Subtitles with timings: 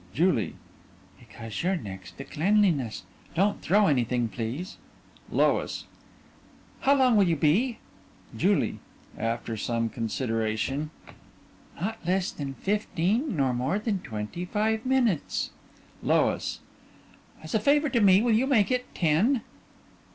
[0.15, 0.55] JULIE:
[1.19, 3.03] Because you're next to Cleanliness.
[3.35, 4.77] Don't throw anything please!
[5.29, 5.85] LOIS:
[6.79, 7.77] How long will you be?
[8.35, 8.79] JULIE:
[9.15, 10.89] (After some consideration)
[11.79, 15.51] Not less than fifteen nor more than twenty five minutes.
[16.01, 16.61] LOIS:
[17.43, 19.43] As a favor to me will you make it ten?